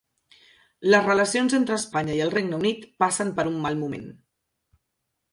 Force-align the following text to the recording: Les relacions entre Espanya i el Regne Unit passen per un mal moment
Les 0.93 1.03
relacions 1.09 1.51
entre 1.57 1.75
Espanya 1.81 2.15
i 2.19 2.23
el 2.25 2.33
Regne 2.35 2.57
Unit 2.59 2.87
passen 3.03 3.29
per 3.41 3.45
un 3.51 3.59
mal 3.67 3.77
moment 3.83 4.09